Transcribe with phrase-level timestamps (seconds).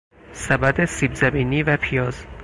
[0.33, 2.25] سبد سیبزمینی و پیاز